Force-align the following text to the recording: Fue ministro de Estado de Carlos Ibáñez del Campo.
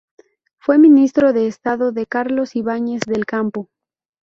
Fue 0.57 0.79
ministro 0.79 1.31
de 1.31 1.45
Estado 1.45 1.91
de 1.91 2.07
Carlos 2.07 2.55
Ibáñez 2.55 3.01
del 3.05 3.27
Campo. 3.27 3.69